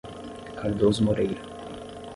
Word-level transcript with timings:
Cardoso 0.59 1.03
Moreira 1.03 1.37